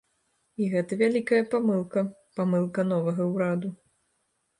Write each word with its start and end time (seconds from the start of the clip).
І 0.61 0.69
гэта 0.69 0.97
вялікая 1.01 1.41
памылка, 1.51 2.03
памылка 2.39 2.87
новага 2.93 3.29
ўраду. 3.35 3.69